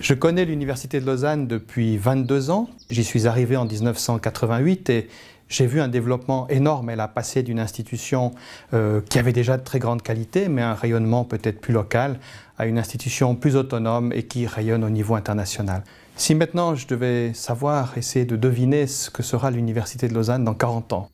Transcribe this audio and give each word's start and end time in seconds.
Je 0.00 0.12
connais 0.12 0.44
l'Université 0.44 1.00
de 1.00 1.06
Lausanne 1.06 1.46
depuis 1.46 1.96
22 1.96 2.50
ans. 2.50 2.68
J'y 2.90 3.04
suis 3.04 3.28
arrivé 3.28 3.56
en 3.56 3.64
1988 3.64 4.90
et 4.90 5.08
j'ai 5.48 5.66
vu 5.66 5.80
un 5.80 5.86
développement 5.86 6.48
énorme. 6.48 6.90
Elle 6.90 6.98
a 6.98 7.06
passé 7.06 7.44
d'une 7.44 7.60
institution 7.60 8.32
euh, 8.72 9.00
qui 9.08 9.20
avait 9.20 9.32
déjà 9.32 9.56
de 9.56 9.62
très 9.62 9.78
grande 9.78 10.02
qualité, 10.02 10.48
mais 10.48 10.62
un 10.62 10.74
rayonnement 10.74 11.24
peut-être 11.24 11.60
plus 11.60 11.72
local, 11.72 12.18
à 12.58 12.66
une 12.66 12.76
institution 12.76 13.36
plus 13.36 13.54
autonome 13.54 14.12
et 14.12 14.24
qui 14.24 14.48
rayonne 14.48 14.82
au 14.82 14.90
niveau 14.90 15.14
international. 15.14 15.84
Si 16.16 16.34
maintenant 16.34 16.74
je 16.74 16.88
devais 16.88 17.32
savoir, 17.32 17.96
essayer 17.96 18.24
de 18.24 18.34
deviner 18.34 18.88
ce 18.88 19.10
que 19.10 19.22
sera 19.22 19.52
l'Université 19.52 20.08
de 20.08 20.14
Lausanne 20.14 20.44
dans 20.44 20.54
40 20.54 20.92
ans, 20.92 21.08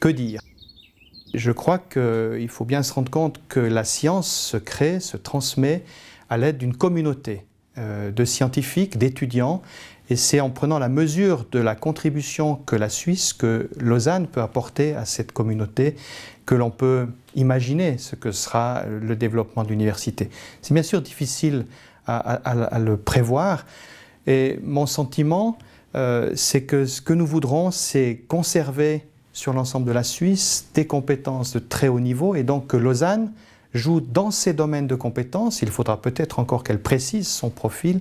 que 0.00 0.08
dire? 0.08 0.40
Je 1.32 1.52
crois 1.52 1.78
qu'il 1.78 2.48
faut 2.48 2.64
bien 2.64 2.82
se 2.82 2.92
rendre 2.92 3.10
compte 3.10 3.40
que 3.48 3.60
la 3.60 3.84
science 3.84 4.30
se 4.30 4.56
crée, 4.56 4.98
se 4.98 5.16
transmet 5.16 5.84
à 6.28 6.38
l'aide 6.38 6.58
d'une 6.58 6.76
communauté 6.76 7.44
de 7.76 8.24
scientifiques, 8.24 8.98
d'étudiants, 8.98 9.62
et 10.10 10.16
c'est 10.16 10.40
en 10.40 10.50
prenant 10.50 10.78
la 10.78 10.88
mesure 10.88 11.46
de 11.50 11.58
la 11.58 11.74
contribution 11.74 12.56
que 12.56 12.76
la 12.76 12.88
Suisse, 12.88 13.32
que 13.32 13.70
Lausanne 13.78 14.26
peut 14.26 14.42
apporter 14.42 14.94
à 14.94 15.06
cette 15.06 15.32
communauté, 15.32 15.96
que 16.44 16.54
l'on 16.54 16.70
peut 16.70 17.08
imaginer 17.34 17.96
ce 17.96 18.14
que 18.14 18.30
sera 18.30 18.84
le 18.86 19.16
développement 19.16 19.64
de 19.64 19.70
l'université. 19.70 20.28
C'est 20.60 20.74
bien 20.74 20.82
sûr 20.82 21.00
difficile 21.00 21.64
à, 22.06 22.78
le 22.78 22.98
prévoir, 22.98 23.64
et 24.26 24.58
mon 24.62 24.84
sentiment, 24.84 25.56
euh, 25.94 26.32
c'est 26.34 26.64
que 26.64 26.84
ce 26.84 27.00
que 27.00 27.14
nous 27.14 27.26
voudrons, 27.26 27.70
c'est 27.70 28.20
conserver 28.28 29.06
sur 29.32 29.54
l'ensemble 29.54 29.86
de 29.86 29.92
la 29.92 30.04
Suisse 30.04 30.66
des 30.74 30.86
compétences 30.86 31.54
de 31.54 31.60
très 31.60 31.88
haut 31.88 32.00
niveau, 32.00 32.34
et 32.34 32.42
donc 32.42 32.66
que 32.66 32.76
Lausanne 32.76 33.32
joue 33.74 34.00
dans 34.00 34.30
ses 34.30 34.52
domaines 34.52 34.86
de 34.86 34.94
compétences, 34.94 35.62
il 35.62 35.70
faudra 35.70 36.00
peut-être 36.00 36.38
encore 36.38 36.64
qu'elle 36.64 36.80
précise 36.80 37.28
son 37.28 37.50
profil, 37.50 38.00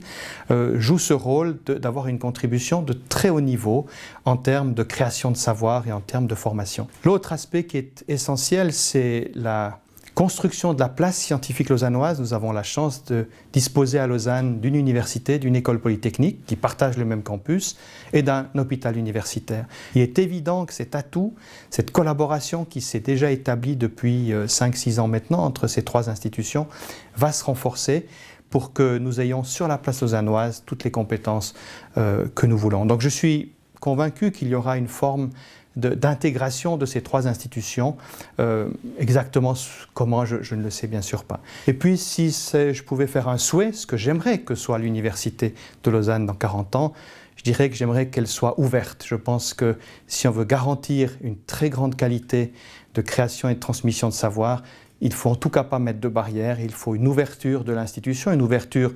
euh, 0.52 0.80
joue 0.80 1.00
ce 1.00 1.14
rôle 1.14 1.58
d'avoir 1.66 2.08
une 2.08 2.20
contribution 2.20 2.82
de 2.82 2.94
très 2.94 3.30
haut 3.30 3.42
niveau 3.42 3.88
en 4.26 4.38
termes 4.38 4.74
de 4.74 4.84
création 4.84 5.32
de 5.32 5.38
savoir 5.38 5.88
et 5.88 5.92
en 5.92 6.02
termes 6.02 6.28
de 6.28 6.36
formation. 6.36 6.88
L'autre 7.04 7.34
aspect 7.34 7.66
qui 7.66 7.78
est 7.78 8.06
essentiel, 8.08 8.74
c'est 8.74 9.32
la 9.36 9.80
Construction 10.16 10.76
de 10.76 10.80
la 10.80 10.90
place 10.90 11.18
scientifique 11.18 11.70
lausannoise, 11.70 12.20
nous 12.20 12.36
avons 12.36 12.52
la 12.52 12.62
chance 12.62 13.04
de 13.06 13.28
disposer 13.52 13.98
à 13.98 14.06
Lausanne 14.06 14.60
d'une 14.60 14.76
université, 14.76 15.40
d'une 15.40 15.56
école 15.56 15.80
polytechnique 15.80 16.46
qui 16.46 16.56
partagent 16.56 16.98
le 16.98 17.06
même 17.06 17.24
campus 17.24 17.78
et 18.14 18.22
d'un 18.22 18.48
hôpital 18.56 18.96
universitaire. 18.96 19.66
Il 19.96 20.04
est 20.04 20.20
évident 20.20 20.68
que 20.68 20.74
cet 20.74 20.94
atout, 20.94 21.34
cette 21.72 21.90
collaboration 21.90 22.64
qui 22.64 22.80
s'est 22.80 23.00
déjà 23.00 23.32
établie 23.32 23.76
depuis 23.76 24.32
5-6 24.32 24.98
euh, 25.00 25.02
ans 25.02 25.08
maintenant 25.08 25.44
entre 25.44 25.66
ces 25.66 25.82
trois 25.82 26.12
institutions, 26.12 26.68
va 27.16 27.32
se 27.32 27.44
renforcer 27.44 28.06
pour 28.52 28.72
que 28.72 29.00
nous 29.00 29.20
ayons 29.20 29.44
sur 29.44 29.68
la 29.68 29.80
place 29.80 30.02
lausannoise 30.02 30.62
toutes 30.68 30.84
les 30.84 30.92
compétences 30.92 31.56
euh, 31.98 32.28
que 32.36 32.46
nous 32.46 32.58
voulons. 32.58 32.86
Donc 32.86 33.02
je 33.02 33.10
suis 33.10 33.52
convaincu 33.84 34.32
qu'il 34.32 34.48
y 34.48 34.56
aura 34.56 34.78
une 34.78 34.88
forme 34.88 35.30
d'intégration 35.76 36.78
de, 36.78 36.86
ces 36.86 37.02
trois 37.02 37.28
institutions. 37.28 37.98
Euh, 38.40 38.70
exactement 38.98 39.56
comment, 39.94 40.24
je, 40.24 40.56
ne 40.56 40.64
le 40.64 40.70
sais 40.70 40.88
bien 40.88 41.02
sûr 41.02 41.26
pas. 41.26 41.42
Et 41.68 41.74
puis, 41.74 41.98
si 41.98 42.30
je 42.30 42.82
pouvais 42.84 43.08
faire 43.08 43.28
un 43.28 43.38
souhait, 43.38 43.74
ce 43.74 43.86
que 43.86 43.98
j'aimerais 43.98 44.38
que 44.38 44.56
soit 44.56 44.78
l'Université 44.78 45.54
de 45.84 45.92
Lausanne 45.92 46.26
dans 46.26 46.34
40 46.34 46.78
ans, 46.78 46.94
je 47.36 47.44
dirais 47.44 47.70
que 47.70 47.76
j'aimerais 47.76 48.08
qu'elle 48.08 48.28
soit 48.28 48.58
ouverte. 48.58 49.04
Je 49.06 49.16
pense 49.16 49.54
que 49.54 49.76
si 50.08 50.30
on 50.30 50.32
veut 50.32 50.46
garantir 50.46 51.12
une 51.22 51.36
très 51.36 51.70
grande 51.70 51.98
qualité 51.98 52.54
de 52.94 53.02
création 53.02 53.50
et 53.50 53.56
de 53.56 53.60
transmission 53.60 54.08
de 54.08 54.14
savoir, 54.14 54.64
il 55.02 55.12
faut 55.12 55.30
en 55.30 55.36
tout 55.36 55.50
cas 55.50 55.66
pas 55.66 55.80
mettre 55.80 56.00
de 56.00 56.08
barrières, 56.08 56.62
il 56.62 56.72
faut 56.72 56.96
une 56.96 57.06
ouverture 57.06 57.66
de 57.66 57.74
l'institution, 57.74 58.32
une 58.32 58.44
ouverture 58.44 58.94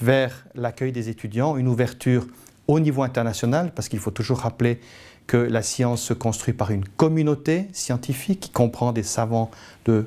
vers 0.00 0.46
l'accueil 0.56 0.90
des 0.90 1.10
étudiants, 1.10 1.56
une 1.56 1.68
ouverture 1.68 2.26
au 2.68 2.80
niveau 2.80 3.02
international, 3.02 3.72
parce 3.74 3.88
qu'il 3.88 3.98
faut 3.98 4.10
toujours 4.10 4.38
rappeler 4.38 4.80
que 5.26 5.36
la 5.36 5.62
science 5.62 6.02
se 6.02 6.14
construit 6.14 6.54
par 6.54 6.70
une 6.70 6.84
communauté 6.84 7.66
scientifique 7.72 8.40
qui 8.40 8.50
comprend 8.50 8.92
des 8.92 9.02
savants 9.02 9.50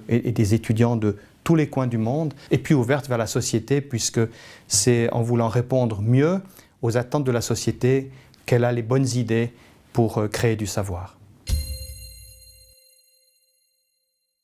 et, 0.08 0.32
des 0.32 0.54
étudiants 0.54 0.96
de 0.96 1.18
tous 1.44 1.56
les 1.56 1.68
coins 1.68 1.88
du 1.88 1.98
monde, 1.98 2.34
et 2.52 2.58
puis 2.58 2.74
ouverte 2.74 3.08
vers 3.08 3.18
la 3.18 3.28
société, 3.28 3.82
puisque 3.82 4.22
c'est 4.68 5.12
en 5.12 5.22
voulant 5.22 5.48
répondre 5.48 6.02
mieux 6.02 6.40
aux 6.82 6.96
attentes 6.96 7.24
de 7.24 7.32
la 7.32 7.42
société 7.42 8.12
qu'elle 8.46 8.64
a 8.64 8.72
les 8.72 8.84
bonnes 8.84 9.08
idées 9.08 9.52
pour 9.94 10.20
euh, 10.20 10.28
créer 10.28 10.56
du 10.56 10.68
savoir. 10.68 11.19